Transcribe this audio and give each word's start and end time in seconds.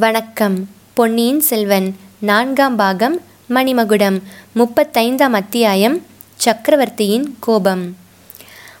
வணக்கம். 0.00 0.68
பொன்னியின் 0.94 1.40
செல்வன் 1.40 1.96
நான்காம் 2.18 2.76
பாகம் 2.76 3.20
மணிமகுடம் 3.50 4.22
முப்பத்தைந்தாம் 4.56 5.36
அத்தியாயம் 5.40 6.02
சக்கரவர்த்தியின் 6.34 7.36
கோபம். 7.40 7.96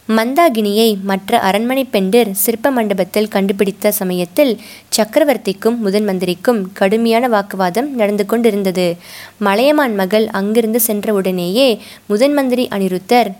மந்தாகினியை 0.08 1.00
மற்ற 1.02 1.40
அரண்மனை 1.40 1.84
பெண்டிர் 1.84 2.32
சிற்ப 2.32 2.70
மண்டபத்தில் 2.70 3.28
கண்டுபிடித்த 3.28 3.92
சமயத்தில் 3.92 4.60
சக்கரவர்த்திக்கும் 4.96 5.76
முதன் 5.76 6.04
மந்திரிக்கும் 6.04 6.70
கடுமையான 6.72 7.28
வாக்குவாதம் 7.28 7.94
நடந்து 7.94 8.26
கொண்டிருந்தது. 8.26 8.96
மலையமான் 9.38 9.94
மகள் 9.94 10.28
அங்கிருந்து 10.28 10.80
சென்றவுடனேயே 10.86 11.78
முதன் 12.06 12.32
மந்திரி 12.32 12.68
அனிருத்தர் 12.70 13.32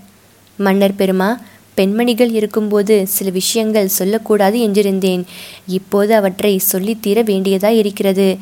மன்னர் 0.57 0.99
பெருமா 0.99 1.37
பெண்மணிகள் 1.75 2.31
இருக்கும்போது 2.31 3.07
சில 3.07 3.31
விஷயங்கள் 3.31 3.89
சொல்லக்கூடாது 3.89 4.69
என்றிருந்தேன். 4.69 5.23
இப்போது 5.67 6.15
அவற்றை 6.15 6.61
சொல்லித்தீர 6.73 7.19
வேண்டியதாய் 7.23 7.79
இருக்கிறது. 7.83 8.39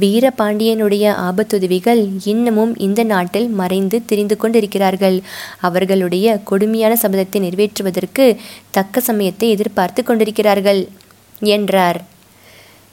வீரபாண்டியனுடைய 0.00 1.14
ஆபத்துதவிகள் 1.28 2.02
இன்னமும் 2.24 2.78
இந்த 2.78 3.02
நாட்டில் 3.02 3.48
மறைந்து 3.48 4.04
திரிந்து 4.04 4.36
கொண்டிருக்கிறார்கள். 4.36 5.22
அவர்களுடைய 5.60 6.38
கொடுமையான 6.44 6.98
சபதத்தை 7.02 7.40
நிறைவேற்றுவதற்கு 7.40 8.36
தக்க 8.70 9.00
சமயத்தை 9.00 9.50
எதிர்பார்த்து 9.50 10.02
கொண்டிருக்கிறார்கள் 10.02 10.88
என்றார். 11.40 12.00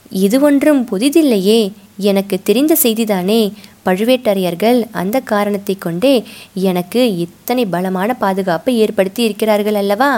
இது 0.10 0.40
ஒன்றும் 0.40 0.88
புதிதில்லையே. 0.92 1.72
எனக்கு 2.02 2.40
தெரிந்த 2.44 2.78
செய்திதானே. 2.84 3.52
பழுவேட்டரையர்கள் 3.90 4.84
அந்த 4.92 5.20
காரணத்தை 5.20 5.76
கொண்டே 5.76 6.24
எனக்கு 6.54 7.16
இத்தனை 7.16 7.66
பலமான 7.66 8.14
பாதுகாப்பை 8.14 8.78
ஏற்படுத்தி 8.78 9.24
இருக்கிறார்கள் 9.24 9.74
அல்லவா? 9.74 10.12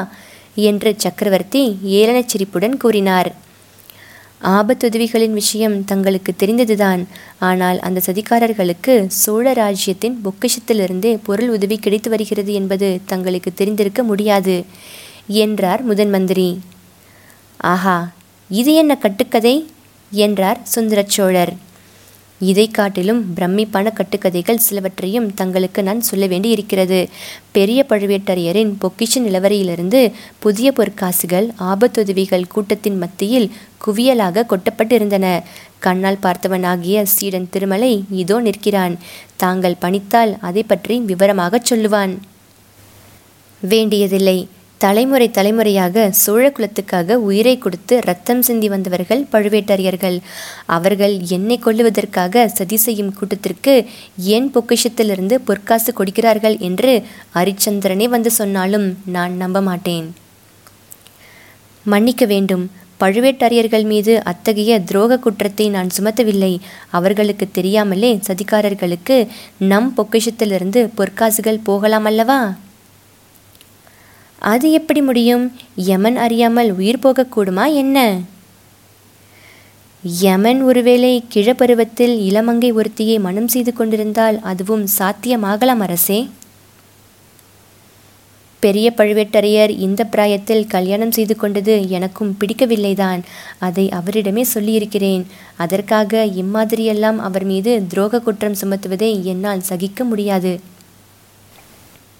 என்று 0.55 0.93
சக்கரவர்த்தி 0.97 1.77
ஏளனச் 1.85 2.25
சிரிப்புடன் 2.25 2.77
கூறினார். 2.77 3.29
ஆபத்துதவிகளின் 4.43 5.31
விஷயம் 5.31 5.85
தங்களுக்கு 5.85 6.35
தெரிந்ததுதான். 6.35 7.07
ஆனால் 7.39 7.79
அந்த 7.79 8.01
சதிகாரர்களுக்கு 8.05 9.07
சோழ 9.07 9.53
ராஜ்யத்தின் 9.53 10.21
பொக்கிஷத்திலிருந்தே 10.25 11.19
பொருள் 11.23 11.49
உதவி 11.49 11.77
கிடைத்து 11.77 12.09
வருகிறது 12.09 12.53
என்பது 12.53 12.99
தங்களுக்கு 13.05 13.53
தெரிந்திருக்க 13.53 14.03
முடியாது 14.03 14.65
என்றார் 15.27 15.81
முதன் 15.81 16.09
மந்திரி. 16.09 16.59
ஆஹா 17.57 18.11
இது 18.49 18.73
என்ன 18.73 18.95
கட்டுக்கதை? 18.95 19.55
என்றார் 20.11 20.59
சுந்தரச்சோழர் 20.75 21.53
இதை 22.41 22.67
காட்டிலும் 22.67 23.33
பிரமிப்பான 23.35 23.87
கட்டுக்கதைகள் 23.93 24.63
சிலவற்றையும் 24.69 25.33
தங்களுக்கு 25.33 25.83
நான் 25.83 26.01
சொல்ல 26.01 26.27
வேண்டி 26.27 26.49
இருக்கிறது 26.49 27.09
பெரிய 27.51 27.85
பழுவேட்டரையரின் 27.89 28.71
பொக்கிஷ 28.81 29.15
நிலவரையிலிருந்து 29.15 30.11
புதிய 30.39 30.73
பொற்காசுகள் 30.77 31.47
ஆபத்துதவிகள் 31.59 32.47
கூட்டத்தின் 32.47 32.97
மத்தியில் 32.97 33.51
குவியலாக 33.85 34.45
கொட்டப்பட்டிருந்தன. 34.49 35.43
கண்ணால் 35.79 36.23
பார்த்தவனாகிய 36.23 37.03
சீடன் 37.03 37.49
திருமலை 37.49 38.03
இதோ 38.11 38.39
நிற்கிறான். 38.39 38.97
தாங்கள் 39.35 39.81
பணித்தால் 39.81 40.37
அதை 40.41 40.63
பற்றி 40.63 40.99
விவரமாகச் 40.99 41.73
சொல்லுவான். 41.73 42.17
வேண்டியதில்லை. 43.61 44.39
தலைமுறை 44.83 45.31
தலைமுறையாக 45.31 46.03
சோழ 46.11 46.43
குலத்துக்காக 46.49 47.17
உயிரை 47.29 47.53
கொடுத்து 47.57 47.95
ரத்தம் 48.03 48.41
சிந்தி 48.41 48.67
வந்தவர்கள் 48.69 49.21
பழுவேட்டரையர்கள். 49.31 50.17
அவர்கள் 50.75 51.13
என்னை 51.35 51.57
கொல்லுவதற்காக 51.65 52.45
சதி 52.45 52.77
செய்யும் 52.77 53.13
கூட்டத்திற்கு 53.13 53.73
என் 54.35 54.47
பொக்கிஷத்திலிருந்து 54.55 55.37
பொற்காசு 55.49 55.93
கொடுக்கிறார்கள் 55.93 56.57
என்று 56.69 56.93
ஹரிச்சந்திரனே 57.35 58.07
வந்து 58.15 58.31
சொன்னாலும் 58.31 58.87
நான் 59.05 59.35
நம்ப 59.43 59.61
மாட்டேன். 59.61 60.07
மன்னிக்க 61.85 62.25
வேண்டும். 62.25 62.65
பழுவேட்டரையர்கள் 63.03 63.85
மீது 63.91 64.15
அத்தகைய 64.23 64.81
துரோக 64.91 65.19
குற்றத்தை 65.19 65.69
நான் 65.69 65.93
சுமத்தவில்லை. 65.99 66.53
அவர்களுக்கு 66.89 67.47
தெரியாமலே 67.51 68.19
சதிகாரர்களுக்கு 68.27 69.19
நம் 69.71 69.93
பொக்கிஷத்திலிருந்து 69.97 70.83
பொற்காசுகள் 70.97 71.65
போகலாம் 71.69 72.05
அல்லவா? 72.05 72.41
அது 74.41 74.71
எப்படி 74.71 75.01
முடியும்? 75.01 75.51
யமன் 75.75 76.17
அறியாமல் 76.17 76.71
உயிர் 76.71 77.03
போகக்கூடுமா 77.03 77.73
என்ன? 77.73 78.19
யமன் 80.03 80.61
ஒருவேளை 80.61 81.23
கிழப்பருவத்தில் 81.33 82.15
இளமங்கை 82.29 82.69
ஒருத்தியை 82.73 83.19
மனம் 83.19 83.47
செய்து 83.47 83.73
கொண்டிருந்தால் 83.73 84.39
அதுவும் 84.41 84.87
சாத்தியமாகலாம் 84.99 85.79
அரசே. 85.79 86.29
பெரிய 88.59 88.93
பழுவேட்டரையர் 88.97 89.69
இந்த 89.69 90.03
பிராயத்தில் 90.03 90.67
கல்யாணம் 90.67 91.11
செய்து 91.11 91.35
கொண்டது 91.35 91.89
எனக்கும் 91.89 92.37
பிடிக்கவில்லைதான். 92.39 93.21
அதை 93.57 93.89
அவரிடமே 93.89 94.41
சொல்லியிருக்கிறேன். 94.41 95.27
அதற்காக 95.55 96.25
இம்மாதிரியெல்லாம் 96.25 97.17
அவர் 97.17 97.43
மீது 97.43 97.83
துரோக 97.93 98.19
குற்றம் 98.19 98.59
சுமத்துவதை 98.61 99.21
என்னால் 99.21 99.61
சகிக்க 99.61 100.03
முடியாது. 100.03 100.59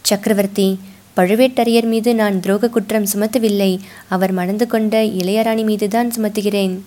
சக்கரவர்த்தி 0.02 0.80
பழுவேட்டரையர் 1.22 1.86
மீது 1.86 2.16
நான் 2.16 2.42
துரோக 2.46 2.70
குற்றம் 2.70 3.06
சுமத்தவில்லை. 3.14 3.80
அவர் 4.08 4.32
மணந்து 4.32 4.68
கொண்ட 4.68 5.04
இளையராணி 5.04 5.64
மீதுதான் 5.64 6.12
சுமத்துகிறேன். 6.18 6.80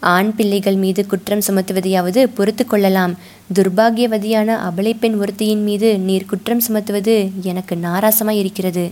ஆண் 0.00 0.34
பிள்ளைகள் 0.34 0.74
மீது 0.74 1.06
குற்றம் 1.06 1.38
சுமத்துவதையாவது 1.38 2.26
பொறுத்து 2.34 2.66
கொள்ளலாம். 2.66 3.18
துர்பாகியவதியான 3.54 4.56
அபலை 4.68 4.92
பெண் 5.00 5.14
ஒருத்தியின் 5.14 5.62
மீது 5.62 5.98
நீர் 5.98 6.24
குற்றம் 6.24 6.62
சுமத்துவது 6.68 7.30
எனக்கு 7.42 7.76
நாராசமாய் 7.76 8.38
இருக்கிறது 8.38 8.90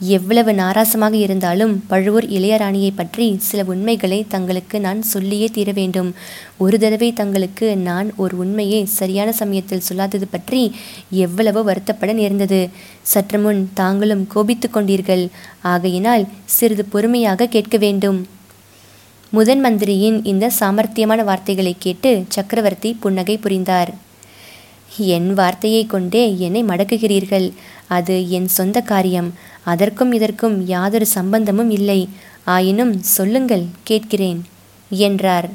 எவ்வளவு 0.00 0.52
நாராசமாக 0.52 1.14
இருந்தாலும் 1.14 1.84
பழுவூர் 1.86 2.26
இளையராணியை 2.28 2.90
பற்றி 2.96 3.26
சில 3.38 3.64
உண்மைகளை 3.64 4.18
தங்களுக்கு 4.28 4.80
நான் 4.80 5.00
சொல்லியே 5.02 5.46
தீர 5.46 5.72
வேண்டும். 5.72 6.14
ஒரு 6.58 6.78
தடவை 6.78 7.12
தங்களுக்கு 7.12 7.76
நான் 7.76 8.08
ஒரு 8.16 8.36
உண்மையை 8.36 8.84
சரியான 8.84 9.32
சமயத்தில் 9.32 9.86
சொல்லாதது 9.88 10.26
பற்றி 10.30 10.74
எவ்வளவோ 11.10 11.62
வருத்தப்பட 11.62 12.12
நேர்ந்தது. 12.12 12.60
சற்று 13.02 13.38
முன் 13.38 13.70
தாங்களும் 13.74 14.26
கோபித்து 14.26 14.70
கொண்டீர்கள். 14.70 15.28
ஆகையினால் 15.62 16.26
சிறிது 16.44 16.84
பொறுமையாக 16.84 17.46
கேட்க 17.46 17.76
வேண்டும். 17.76 18.26
முதன் 19.32 19.60
மந்திரியின் 19.60 20.24
இந்த 20.24 20.50
சாமர்த்தியமான 20.60 21.22
வார்த்தைகளை 21.24 21.76
கேட்டு 21.78 22.24
சக்கரவர்த்தி 22.28 22.96
புன்னகை 23.00 23.38
புரிந்தார். 23.38 23.92
என் 25.14 25.32
வார்த்தையை 25.34 25.86
கொண்டே 25.86 26.38
என்னை 26.38 26.64
மடக்குகிறீர்கள். 26.64 27.52
அது 27.86 28.14
என் 28.30 28.48
சொந்த 28.48 28.80
காரியம். 28.80 29.28
அதற்கும் 29.72 30.12
இதற்கும் 30.12 30.66
யாதொரு 30.66 31.06
சம்பந்தமும் 31.06 31.70
இல்லை. 31.70 32.00
ஆயினும் 32.44 32.96
சொல்லுங்கள் 33.02 33.64
கேட்கிறேன் 33.82 34.42
என்றார். 34.90 35.48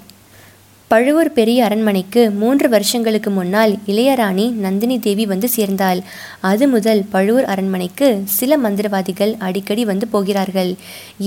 பழுவூர் 0.92 1.30
பெரிய 1.34 1.64
அரண்மனைக்கு 1.64 2.22
மூன்று 2.32 2.70
வருஷங்களுக்கு 2.70 3.30
முன்னால் 3.32 3.74
இளையராணி 3.88 4.46
நந்தினி 4.64 5.00
தேவி 5.00 5.26
வந்து 5.26 5.48
சேர்ந்தாள். 5.50 6.00
அது 6.42 6.68
முதல் 6.68 7.02
பழுவூர் 7.10 7.44
அரண்மனைக்கு 7.44 8.08
சில 8.26 8.58
மந்திரவாதிகள் 8.58 9.34
அடிக்கடி 9.40 9.86
வந்து 9.86 10.08
போகிறார்கள். 10.08 10.76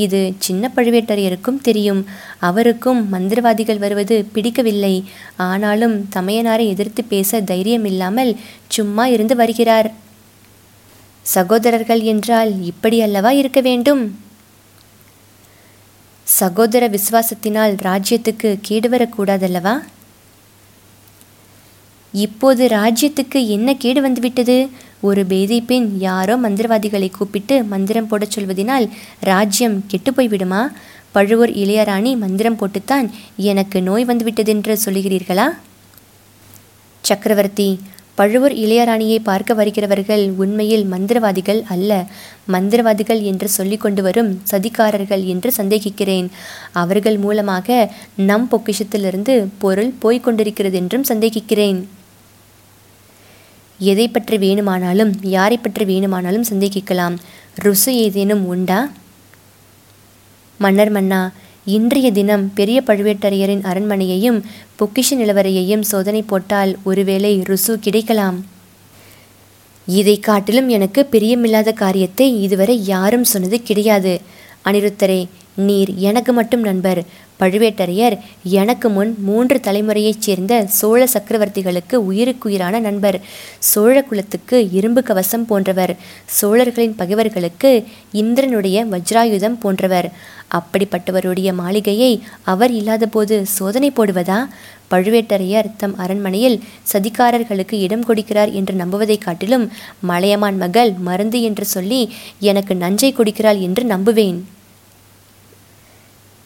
இது 0.05 0.21
சின்ன 0.39 0.71
பழுவேட்டரையருக்கும் 0.77 1.61
தெரியும். 1.63 2.03
அவருக்கும் 2.39 3.01
மந்திரவாதிகள் 3.15 3.79
வருவது 3.79 4.19
பிடிக்கவில்லை. 4.33 4.95
ஆனாலும் 5.37 5.97
தமையனாரை 6.17 6.67
எதிர்த்து 6.69 7.05
பேச 7.05 7.41
தைரியமில்லாமல் 7.41 8.35
சும்மா 8.69 9.07
இருந்து 9.07 9.37
வருகிறார். 9.37 9.91
சகோதரர்கள் 11.25 12.01
என்றால் 12.01 12.63
இப்படி 12.63 13.03
அல்லவா 13.03 13.31
இருக்க 13.31 13.61
வேண்டும்? 13.61 14.19
சகோதர 16.25 16.89
விசுவாசத்தினால் 16.89 17.75
ராஜ்யத்துக்கு 17.83 18.59
கேடு 18.63 18.89
வரக்கூடாதல்லவா? 18.89 19.83
இப்போது 22.13 22.67
ராஜ்யத்துக்கு 22.67 23.47
என்ன 23.47 23.75
கேடு 23.75 24.01
வந்துவிட்டது? 24.01 24.71
ஒரு 25.01 25.27
பேதை 25.27 25.61
பெண் 25.61 25.89
யாரோ 25.99 26.37
மந்திரவாதிகளை 26.37 27.11
கூப்பிட்டு 27.11 27.65
மந்திரம் 27.65 28.07
போடச் 28.07 28.41
சொல்வதினால் 28.41 28.91
ராஜ்யம் 29.21 29.87
கெட்டு 29.87 30.11
போய்விடுமா 30.11 30.67
பழுவூர் 31.13 31.51
இளையராணி 31.51 32.17
மந்திரம் 32.17 32.59
போட்டுத்தான் 32.59 33.11
எனக்கு 33.37 33.83
நோய் 33.83 34.07
வந்துவிட்டதென்று 34.07 34.77
சொல்லுகிறீர்களா? 34.85 35.47
சக்கரவர்த்தி 37.01 37.81
பழுவூர் 38.19 38.55
இளையராணியை 38.55 39.19
பார்க்க 39.29 39.53
வருகிறவர்கள் 39.55 40.25
உண்மையில் 40.43 40.85
மந்திரவாதிகள் 40.93 41.61
அல்ல. 41.75 41.91
மந்திரவாதிகள் 42.55 43.23
என்று 43.31 43.49
சொல்லி 43.49 43.77
கொண்டு 43.77 44.03
வரும் 44.03 44.31
சதிகாரர்கள் 44.51 45.25
என்று 45.25 45.51
சந்தேகிக்கிறேன். 45.57 46.29
அவர்கள் 46.83 47.19
மூலமாக 47.19 47.69
நம் 48.29 48.47
பொக்கிஷத்திலிருந்து 48.53 49.35
பொருள் 49.65 49.93
போய்கொண்டிருக்கிறது 50.03 50.79
என்றும் 50.83 51.09
சந்தேகிக்கிறேன். 51.11 51.81
எதை 53.81 54.07
பற்றி 54.09 54.37
வேணுமானாலும் 54.39 55.13
யாரை 55.37 55.57
பற்றி 55.57 55.85
வேணுமானாலும் 55.85 56.49
சந்தேகிக்கலாம். 56.51 57.17
ருசு 57.65 57.93
ஏதேனும் 58.05 58.45
உண்டா? 58.47 58.79
மன்னர் 60.61 60.93
மன்னா 60.97 61.21
இன்றைய 61.67 62.13
தினம் 62.13 62.51
பெரிய 62.55 62.83
பழுவேட்டரையரின் 62.87 63.63
அரண்மனையையும் 63.63 64.43
பொக்கிஷ 64.79 65.11
நிலவரையையும் 65.11 65.81
சோதனை 65.81 66.23
போட்டால் 66.23 66.77
ஒருவேளை 66.85 67.39
ருசு 67.39 67.75
கிடைக்கலாம். 67.81 68.45
இதை 69.87 70.19
காட்டிலும் 70.19 70.69
எனக்கு 70.69 71.09
பிரியமில்லாத 71.13 71.73
காரியத்தை 71.73 72.43
இதுவரை 72.43 72.85
யாரும் 72.85 73.25
சொன்னது 73.25 73.63
கிடையாது. 73.63 74.21
அனிருத்தரே 74.65 75.29
நீர் 75.55 75.95
எனக்கு 75.95 76.33
மட்டும் 76.33 76.61
நண்பர். 76.61 77.05
பழுவேட்டரையர் 77.41 78.19
எனக்கு 78.45 78.89
முன் 78.89 79.15
மூன்று 79.19 79.61
தலைமுறையைச் 79.61 80.23
சேர்ந்த 80.23 80.67
சோழ 80.67 81.05
சக்கரவர்த்திகளுக்கு 81.05 81.95
உயிருக்குயிரான 81.95 82.79
நண்பர். 82.79 83.21
சோழ 83.59 84.03
குலத்துக்கு 84.03 84.71
இரும்பு 84.73 85.03
கவசம் 85.03 85.47
போன்றவர். 85.47 85.97
சோழர்களின் 86.25 86.95
பகைவர்களுக்கு 86.95 87.85
இந்திரனுடைய 88.13 88.85
வஜ்ராயுதம் 88.85 89.61
போன்றவர். 89.61 90.13
அப்படிப்பட்டவருடைய 90.51 91.55
மாளிகையை 91.55 92.23
அவர் 92.43 92.71
இல்லாதபோது 92.71 93.47
சோதனை 93.47 93.91
போடுவதா? 93.91 94.49
பழுவேட்டரையர் 94.91 95.73
தம் 95.77 95.97
அரண்மனையில் 95.97 96.63
சதிகாரர்களுக்கு 96.93 97.81
இடம் 97.81 98.05
கொடுக்கிறார் 98.05 98.53
என்று 98.53 98.75
நம்புவதைக் 98.75 99.23
காட்டிலும் 99.23 99.71
மலையமான் 100.01 100.57
மகள் 100.57 100.93
மருந்து 100.93 101.43
என்று 101.43 101.65
சொல்லி 101.65 102.13
எனக்கு 102.41 102.75
நஞ்சை 102.75 103.13
கொடுக்கிறாள் 103.13 103.61
என்று 103.61 103.85
நம்புவேன். 103.85 104.41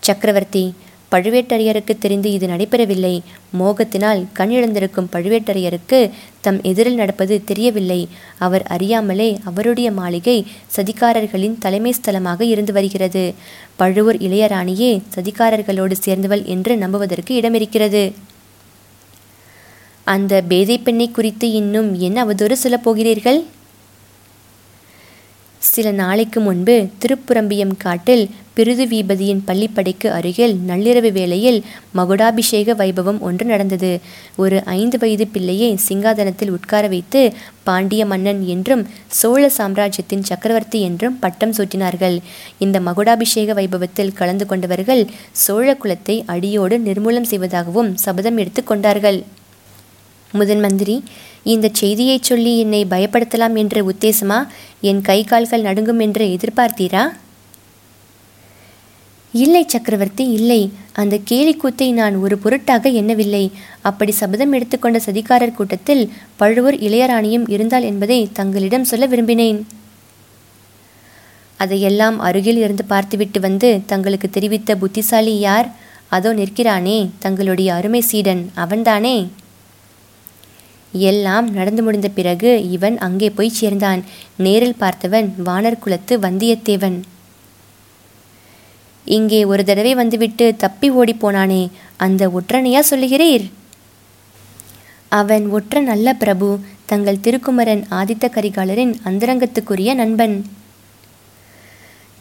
சக்கரவர்த்தி 0.09 0.67
பழுவேட்டரையருக்கு 1.13 1.95
தெரிந்து 1.99 2.29
இது 2.37 2.47
நடைபெறவில்லை. 2.47 3.13
மோகத்தினால் 3.59 4.21
கண்ணிழந்திருக்கும் 4.39 5.09
பழுவேட்டரையருக்கு 5.13 6.01
தம் 6.45 6.59
எதிரில் 6.71 6.99
நடப்பது 7.03 7.37
தெரியவில்லை. 7.51 8.01
அவர் 8.47 8.65
அறியாமலே 8.75 9.29
அவருடைய 9.51 9.89
மாளிகை 9.99 10.37
சதிகாரர்களின் 10.77 11.57
தலைமை 11.65 11.93
ஸ்தலமாக 11.99 12.41
இருந்து 12.53 12.73
வருகிறது. 12.79 13.25
பழுவூர் 13.81 14.19
இளையராணியே 14.27 14.91
சதிகாரர்களோடு 15.15 15.97
சேர்ந்தவள் 16.07 16.45
என்று 16.55 16.75
நம்புவதற்கு 16.77 17.33
இடமிருக்கிறது. 17.41 18.05
அந்த 20.15 20.35
பேதை 20.51 20.79
பெண்ணை 20.79 21.07
குறித்து 21.11 21.47
இன்னும் 21.61 21.89
என்ன 22.07 22.19
அவதூறு 22.25 22.57
சொல்லப் 22.65 22.85
போகிறீர்கள்? 22.85 23.41
சில 25.61 25.91
நாளைக்கு 26.01 26.41
முன்பு 26.41 26.75
திருப்புரம்பியம் 27.03 27.73
காட்டில் 27.85 28.23
பிருதுவீபதியின் 28.57 29.43
பள்ளிப்படைக்கு 29.47 30.09
அருகில் 30.17 30.55
நள்ளிரவு 30.69 31.11
வேளையில் 31.13 31.59
மகுடாபிஷேக 31.97 32.75
வைபவம் 32.81 33.21
ஒன்று 33.21 33.45
நடந்தது. 33.45 33.91
ஒரு 34.37 34.57
ஐந்து 34.65 34.99
வயது 34.99 35.27
பிள்ளையை 35.27 35.71
சிங்காதனத்தில் 35.89 36.53
உட்கார 36.57 36.89
வைத்து 36.89 37.23
பாண்டிய 37.69 38.05
மன்னன் 38.07 38.43
என்றும் 38.47 38.83
சோழ 39.21 39.43
சாம்ராஜ்யத்தின் 39.59 40.27
சக்கரவர்த்தி 40.31 40.81
என்றும் 40.81 41.19
பட்டம் 41.19 41.55
சூட்டினார்கள். 41.59 42.19
இந்த 42.59 42.81
மகுடாபிஷேக 42.81 43.55
வைபவத்தில் 43.61 44.15
கலந்து 44.21 44.47
கொண்டவர்கள் 44.47 45.03
சோழ 45.45 45.77
குலத்தை 45.85 46.19
அடியோடு 46.35 46.79
நிர்மூலம் 46.79 47.31
செய்வதாகவும் 47.33 47.93
சபதம் 47.97 48.37
எடுத்து 48.37 48.65
கொண்டார்கள். 48.65 49.21
முதன் 50.33 50.61
மந்திரி 50.61 51.03
இந்த 51.43 51.69
செய்தியைச் 51.73 52.23
சொல்லி 52.23 52.59
என்னை 52.59 52.87
பயப்படுத்தலாம் 52.91 53.57
என்ற 53.57 53.85
உத்தேசமா? 53.85 54.47
என் 54.81 55.01
கை 55.01 55.25
கால்கள் 55.25 55.63
நடுங்கும் 55.63 55.99
என்று 55.99 56.27
எதிர்பார்த்தீரா? 56.27 57.09
இல்லை 59.33 59.65
சக்கரவர்த்தி 59.67 60.29
இல்லை. 60.29 60.73
அந்த 60.93 61.19
கேலிக்கூத்தை 61.31 61.93
நான் 61.93 62.17
ஒரு 62.17 62.39
பொருட்டாக 62.39 62.89
எண்ணவில்லை. 62.89 63.53
அப்படி 63.81 64.13
சபதம் 64.13 64.53
எடுத்துக்கொண்ட 64.53 65.01
சதிகாரர் 65.07 65.53
கூட்டத்தில் 65.53 66.13
பழுவூர் 66.37 66.75
இளையராணியும் 66.75 67.51
இருந்தால் 67.51 67.83
என்பதை 67.83 68.29
தங்களிடம் 68.33 68.85
சொல்ல 68.85 69.07
விரும்பினேன். 69.07 69.63
அதையெல்லாம் 71.57 72.21
அருகில் 72.21 72.57
இருந்து 72.57 72.85
பார்த்துவிட்டு 72.85 73.41
வந்து 73.41 73.81
தங்களுக்கு 73.87 74.31
தெரிவித்த 74.31 74.77
புத்திசாலி 74.77 75.39
யார்? 75.39 75.75
அதோ 76.09 76.33
நிற்கிறானே 76.33 77.11
தங்களுடைய 77.19 77.75
அருமை 77.75 78.01
சீடன். 78.01 78.51
அவன்தானே? 78.55 79.29
எல்லாம் 80.93 81.53
நடந்து 81.53 81.83
முடிந்த 81.83 82.09
பிறகு 82.09 82.71
இவன் 82.71 82.99
அங்கே 82.99 83.31
போய் 83.31 83.49
சேர்ந்தான். 83.49 84.05
நேரில் 84.37 84.81
பார்த்தவன் 84.81 85.29
வானர் 85.45 85.79
குலத்து 85.79 86.19
வந்தியத்தேவன். 86.19 87.03
இங்கே 89.05 89.45
ஒரு 89.45 89.65
தடவை 89.65 89.95
வந்துவிட்டு 89.95 90.55
தப்பி 90.57 90.91
ஓடிப்போனானே 90.91 91.71
அந்த 91.97 92.29
ஒற்றனையா 92.29 92.83
சொல்லுகிறீர்? 92.91 93.51
அவன் 95.09 95.51
ஒற்றன் 95.51 95.87
அல்ல 95.87 96.13
பிரபு 96.13 96.59
தங்கள் 96.87 97.21
திருக்குமரன் 97.21 97.85
ஆதித்த 97.91 98.27
கரிகாலரின் 98.29 98.95
அந்தரங்கத்துக்குரிய 99.05 99.95
நண்பன். 99.95 100.45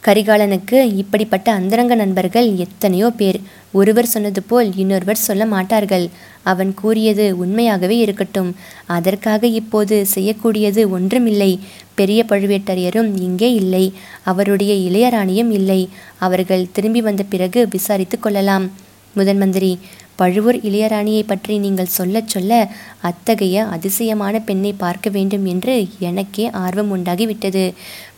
கரிகாலனுக்கு 0.08 0.78
இப்படிப்பட்ட 1.02 1.52
அந்தரங்க 1.52 1.94
நண்பர்கள் 1.94 2.46
எத்தனையோ 2.56 3.08
பேர். 3.10 3.38
ஒருவர் 3.72 4.06
சொன்னது 4.06 4.42
போல் 4.42 4.68
இன்னொருவர் 4.76 5.20
சொல்ல 5.26 5.46
மாட்டார்கள். 5.46 6.06
அவன் 6.42 6.70
கூறியது 6.74 7.38
உண்மையாகவே 7.38 7.96
இருக்கட்டும். 7.96 8.50
அதற்காக 8.86 9.46
இப்போது 9.60 10.06
செய்யக்கூடியது 10.14 10.90
ஒன்றுமில்லை. 10.90 11.50
பெரிய 11.94 12.24
பழுவேட்டரையரும் 12.28 13.12
இங்கே 13.20 13.52
இல்லை. 13.52 13.84
அவருடைய 14.24 14.74
இளையராணியும் 14.88 15.50
இல்லை. 15.50 15.80
அவர்கள் 16.18 16.68
திரும்பி 16.72 17.00
வந்த 17.00 17.22
பிறகு 17.22 17.68
விசாரித்து 17.70 18.18
கொள்ளலாம். 18.18 18.66
முதன் 19.14 19.38
மந்திரி 19.38 19.78
பழுவூர் 20.16 20.56
இளையராணியை 20.56 21.22
பற்றி 21.26 21.58
நீங்கள் 21.58 21.94
சொல்லச் 21.96 22.28
சொல்ல 22.28 22.52
அத்தகைய 23.00 23.64
அதிசயமான 23.66 24.40
பெண்ணை 24.40 24.72
பார்க்க 24.72 25.10
வேண்டும் 25.10 25.44
என்று 25.46 25.74
எனக்கே 25.98 26.50
ஆர்வம் 26.50 26.90
உண்டாகிவிட்டது. 26.96 27.64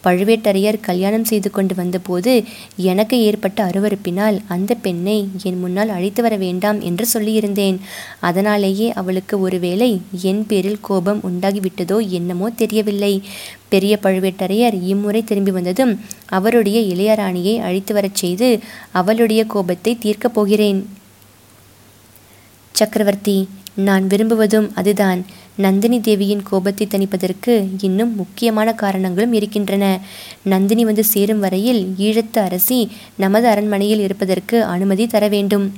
பழுவேட்டரையர் 0.05 0.79
கல்யாணம் 0.81 1.25
செய்து 1.25 1.51
கொண்டு 1.51 1.75
வந்தபோது 1.75 2.33
எனக்கு 2.77 3.17
ஏற்பட்ட 3.21 3.65
அருவருப்பினால் 3.65 4.39
அந்த 4.49 4.75
பெண்ணை 4.75 5.29
என் 5.43 5.59
முன்னால் 5.59 5.89
அழைத்து 5.89 6.23
வர 6.23 6.37
வேண்டாம் 6.37 6.81
என்று 6.81 7.07
சொல்லியிருந்தேன். 7.15 7.79
அதனாலேயே 8.21 8.93
அவளுக்கு 8.93 9.41
ஒருவேளை 9.41 9.91
என் 10.23 10.47
பேரில் 10.47 10.81
கோபம் 10.81 11.21
உண்டாகிவிட்டதோ 11.21 12.09
என்னமோ 12.09 12.51
தெரியவில்லை. 12.51 13.23
பெரிய 13.69 13.99
பழுவேட்டரையர் 14.03 14.83
இம்முறை 14.83 15.23
திரும்பி 15.25 15.51
வந்ததும் 15.51 16.01
அவருடைய 16.27 16.81
இளையராணியை 16.95 17.57
அழைத்து 17.59 17.95
வரச் 17.95 18.15
செய்து 18.15 18.59
அவளுடைய 18.93 19.45
கோபத்தை 19.45 19.99
தீர்க்கப் 19.99 20.35
போகிறேன். 20.35 20.81
சக்கரவர்த்தி 22.75 23.39
நான் 23.75 24.07
விரும்புவதும் 24.07 24.71
அதுதான். 24.75 25.25
நந்தினி 25.57 26.01
தேவியின் 26.01 26.43
கோபத்தை 26.43 26.89
தணிப்பதற்கு 26.91 27.69
இன்னும் 27.81 28.15
முக்கியமான 28.15 28.73
காரணங்களும் 28.73 29.33
இருக்கின்றன. 29.33 30.01
நந்தினி 30.43 30.85
வந்து 30.85 31.05
சேரும் 31.05 31.41
வரையில் 31.41 31.95
ஈழத்து 31.99 32.39
அரசி 32.39 32.91
நமது 33.17 33.49
அரண்மனையில் 33.49 34.01
இருப்பதற்கு 34.01 34.65
அனுமதி 34.65 35.07
தர 35.07 35.29
வேண்டும். 35.29 35.73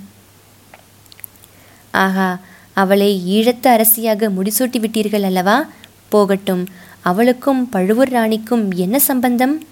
ஆஹா 1.90 2.40
அவளை 2.72 3.22
ஈழத்து 3.28 3.66
அரசியாக 3.66 4.28
முடிசூட்டி 4.28 4.78
விட்டீர்கள் 4.78 5.22
அல்லவா? 5.22 5.68
போகட்டும். 6.08 6.68
அவளுக்கும் 7.00 7.68
பழுவூர் 7.68 8.12
ராணிக்கும் 8.12 8.74
என்ன 8.74 8.98
சம்பந்தம்? 8.98 9.64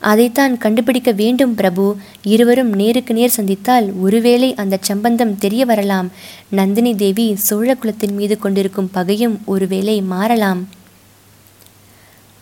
அதைத்தான் 0.00 0.58
கண்டுபிடிக்க 0.58 1.12
வேண்டும் 1.12 1.54
பிரபு. 1.54 1.96
இருவரும் 2.22 2.72
நேருக்கு 2.72 3.14
நேர் 3.14 3.36
சந்தித்தால் 3.36 3.92
ஒருவேளை 3.92 4.54
அந்த 4.54 4.78
சம்பந்தம் 4.80 5.38
தெரிய 5.38 5.64
வரலாம். 5.64 6.10
நந்தினி 6.50 6.94
தேவி 6.94 7.34
சோழ 7.34 7.74
குலத்தின் 7.74 8.14
மீது 8.14 8.38
கொண்டிருக்கும் 8.38 8.90
பகையும் 8.90 9.40
ஒருவேளை 9.44 10.02
மாறலாம். 10.02 10.68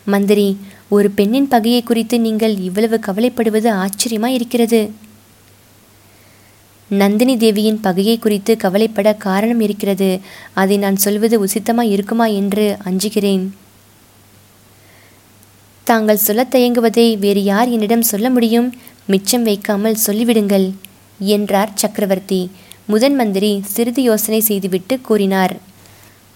மந்திரி 0.05 0.59
ஒரு 0.89 1.11
பெண்ணின் 1.11 1.49
பகையை 1.49 1.83
குறித்து 1.83 2.21
நீங்கள் 2.21 2.59
இவ்வளவு 2.59 3.01
கவலைப்படுவது 3.07 3.71
ஆச்சரியமா 3.85 4.27
இருக்கிறது 4.27 4.93
நந்தினி 6.89 7.37
தேவியின் 7.37 7.81
பகையை 7.81 8.19
குறித்து 8.19 8.57
கவலைப்பட 8.57 9.13
காரணம் 9.13 9.61
இருக்கிறது. 9.61 10.21
அதை 10.53 10.77
நான் 10.77 10.97
சொல்வது 10.97 11.45
உசித்தமா 11.45 11.83
இருக்குமா 11.83 12.27
என்று 12.27 12.77
அஞ்சுகிறேன். 12.85 13.49
தாங்கள் 15.89 16.17
சொல்லத் 16.17 16.55
தயங்குவதை 16.55 17.19
வேறு 17.19 17.45
யார் 17.45 17.69
என்னிடம் 17.69 18.03
சொல்ல 18.03 18.31
முடியும்? 18.31 18.75
மிச்சம் 19.07 19.43
வைக்காமல் 19.43 19.97
சொல்லிவிடுங்கள் 20.07 20.67
என்றார் 21.19 21.71
சக்கரவர்த்தி. 21.75 22.51
முதன் 22.85 23.15
மந்திரி 23.15 23.61
சிறிது 23.65 24.03
யோசனை 24.03 24.41
செய்துவிட்டு 24.41 25.01
கூறினார் 25.01 25.55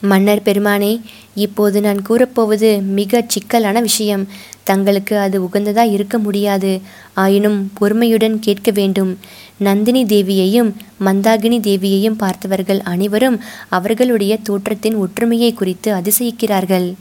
மன்னர் 0.00 0.42
பெருமானே 0.44 1.00
இப்போது 1.34 1.80
நான் 1.80 2.00
கூறப்போவது 2.08 2.82
மிக 2.82 3.24
சிக்கலான 3.26 3.80
விஷயம். 3.80 4.28
தங்களுக்கு 4.64 5.18
அது 5.18 5.42
உகந்ததா 5.42 5.92
இருக்க 5.92 6.18
முடியாது. 6.18 6.80
ஆயினும் 7.14 7.70
பொறுமையுடன் 7.74 8.38
கேட்க 8.38 8.70
வேண்டும். 8.70 9.18
நந்தினி 9.56 10.04
தேவியையும் 10.04 10.74
மந்தாகினி 11.04 11.60
தேவியையும் 11.60 12.16
பார்த்தவர்கள் 12.16 12.80
அனைவரும் 12.80 13.40
அவர்களுடைய 13.68 14.38
தோற்றத்தின் 14.42 14.96
ஒற்றுமையை 14.96 15.52
குறித்து 15.52 15.94
அதிசயிக்கிறார்கள். 15.94 16.94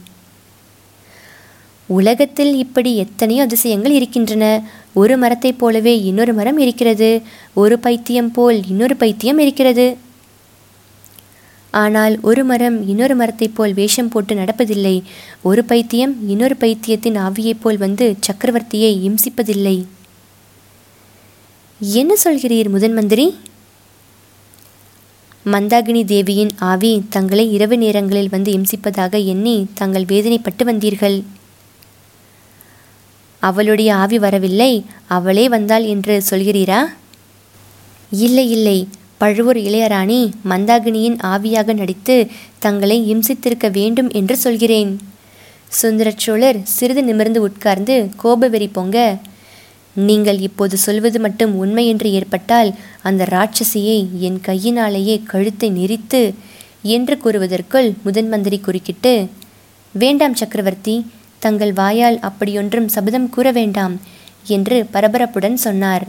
உலகத்தில் 1.86 2.56
இப்படி 2.56 2.96
எத்தனையோ 2.96 3.42
அதிசயங்கள் 3.42 3.92
இருக்கின்றன. 3.92 4.70
ஒரு 4.94 5.16
மரத்தைப் 5.16 5.58
போலவே 5.58 6.00
இன்னொரு 6.02 6.34
மரம் 6.34 6.58
இருக்கிறது. 6.58 7.22
ஒரு 7.54 7.78
பைத்தியம் 7.78 8.30
போல் 8.30 8.68
இன்னொரு 8.68 8.96
பைத்தியம் 8.96 9.38
இருக்கிறது. 9.38 9.96
ஆனால் 11.70 12.18
ஒரு 12.22 12.44
மரம் 12.44 12.88
இன்னொரு 12.88 13.14
மரத்தைப் 13.14 13.54
போல் 13.54 13.74
வேஷம் 13.74 14.08
போட்டு 14.08 14.34
நடப்பதில்லை. 14.34 15.02
ஒரு 15.42 15.64
பைத்தியம் 15.64 16.28
இன்னொரு 16.28 16.56
பைத்தியத்தின் 16.56 17.16
ஆவியைப் 17.16 17.60
போல் 17.60 17.78
வந்து 17.78 18.16
சக்கரவர்த்தியை 18.26 19.10
இம்சிப்பதில்லை. 19.10 19.84
என்ன 21.78 22.14
சொல்கிறீர் 22.24 22.68
முதன் 22.68 22.92
மந்திரி? 22.92 23.34
மந்தாகினி 25.46 26.04
தேவியின் 26.04 26.50
ஆவி 26.58 27.02
தங்களை 27.08 27.52
இரவு 27.52 27.76
நேரங்களில் 27.76 28.28
வந்து 28.30 28.52
இம்சிப்பதாக 28.52 29.24
எண்ணி 29.24 29.66
தாங்கள் 29.74 30.04
வேதனைப்பட்டு 30.04 30.64
வந்தீர்கள். 30.64 31.22
அவளுடைய 33.42 33.90
ஆவி 33.94 34.18
வரவில்லை. 34.18 34.72
அவளே 35.08 35.44
வந்தாள் 35.48 35.84
என்று 35.84 36.14
சொல்கிறீரா? 36.30 36.80
இல்லை 38.18 38.46
இல்லை. 38.50 38.78
பழுவூர் 39.18 39.58
இளையராணி 39.58 40.20
மந்தாகினியின் 40.48 41.18
ஆவியாக 41.24 41.74
நடித்து 41.74 42.16
தங்களை 42.58 42.98
இம்சித்திருக்க 43.12 43.66
வேண்டும் 43.70 44.10
என்று 44.10 44.36
சொல்கிறேன். 44.36 44.90
சுந்தரச்சோழர் 45.72 46.58
சிறிது 46.68 47.02
நிமிர்ந்து 47.02 47.40
உட்கார்ந்து 47.42 47.94
கோபவெறி 48.16 48.68
பொங்க 48.68 48.96
நீங்கள் 49.96 50.38
இப்போது 50.38 50.76
சொல்வது 50.78 51.18
மட்டும் 51.20 51.52
உண்மை 51.54 51.84
என்று 51.86 52.08
ஏற்பட்டால் 52.12 52.70
அந்த 53.02 53.22
ராட்சசியை 53.24 53.96
என் 54.20 54.38
கையினாலேயே 54.40 55.16
கழுத்தை 55.22 55.68
நெரித்து 55.70 56.20
என்று 56.96 57.14
கூறுவதற்குள் 57.24 57.88
முதன் 58.02 58.28
மந்திரி 58.28 58.58
குறுக்கிட்டு 58.58 59.12
வேண்டாம் 59.94 60.34
சக்கரவர்த்தி 60.34 60.94
தங்கள் 61.42 61.72
வாயால் 61.72 62.18
அப்படியொன்றும் 62.18 62.88
சபதம் 62.88 63.28
கூற 63.28 63.50
வேண்டாம் 63.50 63.94
என்று 64.46 64.76
பரபரப்புடன் 64.92 65.54
சொன்னார். 65.54 66.04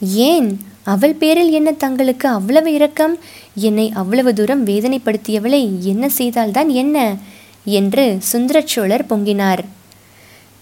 ஏன்? 0.00 0.48
அவள் 0.82 1.14
பேரில் 1.14 1.50
என்ன 1.50 1.72
தங்களுக்கு 1.72 2.28
அவ்வளவு 2.28 2.72
இரக்கம்? 2.72 3.14
என்னை 3.54 3.86
அவ்வளவு 3.94 4.34
தூரம் 4.34 4.66
வேதனைப்படுத்தியவளை 4.66 5.78
என்ன 5.78 6.08
செய்தால்தான் 6.08 6.68
என்ன? 6.68 7.16
என்று 7.64 8.04
சுந்தரச்சோழர் 8.32 9.08
பொங்கினார். 9.10 9.62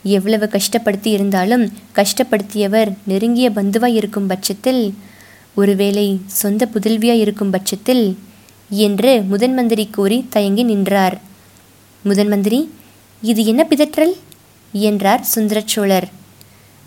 எவ்வளவு 0.02 0.48
கஷ்டப்படுத்தி 0.52 1.06
இருந்தாலும் 1.06 1.64
கஷ்டப்படுத்தியவர் 1.94 2.90
நெருங்கிய 3.04 3.50
பந்துவாய் 3.50 3.98
இருக்கும் 4.00 4.26
பட்சத்தில் 4.26 4.82
ஒருவேளை 5.54 6.06
சொந்த 6.26 6.68
புதல்வியாய் 6.74 7.22
இருக்கும் 7.26 7.50
பட்சத்தில் 7.50 8.04
என்று 8.68 9.12
முதன்மந்திரி 9.30 9.86
கூறி 9.90 10.18
தயங்கி 10.30 10.62
நின்றார். 10.62 11.16
முதன் 12.02 12.28
மந்திரி 12.28 12.60
இது 13.22 13.44
என்ன 13.44 13.66
பிதற்றல்? 13.70 14.12
என்றார் 14.72 15.26
சுந்தரச்சோழர். 15.34 16.08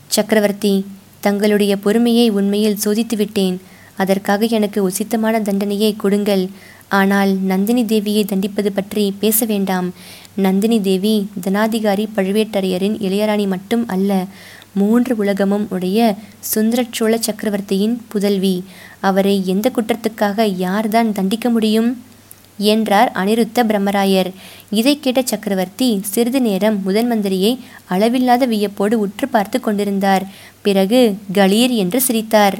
சக்கரவர்த்தி 0.07 0.85
தங்களுடைய 1.19 1.77
பொறுமையை 1.77 2.29
உண்மையில் 2.29 2.77
சோதித்து 2.85 3.15
விட்டேன். 3.15 3.61
அதற்காக 3.95 4.45
எனக்கு 4.45 4.89
உசித்தமான 4.89 5.39
தண்டனையை 5.39 5.95
கொடுங்கள். 5.95 6.49
ஆனால் 6.87 7.29
நந்தினி 7.29 7.83
தேவியை 7.83 8.25
தண்டிப்பது 8.25 8.71
பற்றி 8.71 9.13
பேச 9.19 9.45
வேண்டாம். 9.45 9.93
நந்தினி 10.35 10.81
தேவி 10.81 11.27
தனாதிகாரி 11.41 12.07
பழுவேட்டரையரின் 12.15 12.97
இளையராணி 12.99 13.47
மட்டும் 13.47 13.87
அல்ல 13.87 14.25
மூன்று 14.73 15.15
உலகமும் 15.15 15.67
உடைய 15.69 16.15
சுந்தரச்சோழ 16.55 17.19
சக்கரவர்த்தியின் 17.19 18.01
புதல்வி. 18.07 18.63
அவரை 18.99 19.41
எந்த 19.45 19.71
குற்றத்துக்காக 19.75 20.45
யார்தான் 20.57 21.11
தண்டிக்க 21.11 21.49
முடியும்? 21.49 22.03
என்றார் 22.59 23.11
அனிருத்த 23.15 23.63
பிரம்மராயர். 23.63 24.29
இதை 24.69 24.99
கேட்ட 24.99 25.21
சக்கரவர்த்தி 25.25 26.01
சிறிது 26.03 26.41
நேரம் 26.41 26.83
முதன் 26.83 27.11
மந்திரியை 27.11 27.59
அளவில்லாத 27.87 28.45
வியப்போடு 28.45 28.99
உற்று 28.99 29.27
பார்த்து 29.27 29.59
கொண்டிருந்தார். 29.59 30.25
பிறகு 30.61 31.15
கலீர் 31.33 31.75
என்று 31.75 32.01
சிரித்தார். 32.01 32.57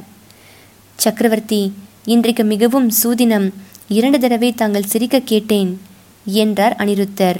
சக்கரவர்த்தி 0.95 1.73
இன்றைக்கு 2.05 2.43
மிகவும் 2.43 2.91
சூதினம். 3.03 3.49
இரண்டு 3.87 4.19
தடவை 4.19 4.53
தாங்கள் 4.53 4.83
சிரிக்க 4.83 5.19
கேட்டேன் 5.19 5.81
என்றார் 6.25 6.75
அனிருத்தர். 6.79 7.39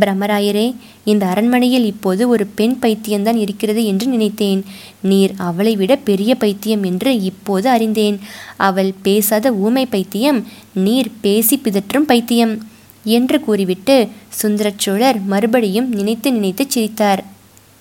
பிரம்மராயரே 0.00 0.74
இந்த 1.04 1.26
அரண்மனையில் 1.26 1.84
இப்போது 1.84 2.28
ஒரு 2.28 2.46
பெண் 2.46 2.76
பைத்தியம்தான் 2.82 3.36
இருக்கிறது 3.36 3.84
என்று 3.84 4.06
நினைத்தேன். 4.06 4.64
நீர் 5.02 5.32
அவளை 5.36 5.76
விட 5.76 5.96
பெரிய 5.96 6.34
பைத்தியம் 6.34 6.82
என்று 6.82 7.20
இப்போது 7.20 7.68
அறிந்தேன். 7.68 8.18
அவள் 8.56 8.92
பேசாத 9.02 9.52
ஊமை 9.52 9.86
பைத்தியம் 9.86 10.46
நீர் 10.74 11.10
பேசி 11.20 11.60
பிதற்றும் 11.64 12.06
பைத்தியம் 12.06 12.54
என்று 13.04 13.40
கூறிவிட்டு 13.40 14.08
சுந்தரச்சோழர் 14.42 15.24
மறுபடியும் 15.24 15.88
நினைத்து 15.92 16.32
நினைத்து 16.32 16.64
சிரித்தார். 16.68 17.24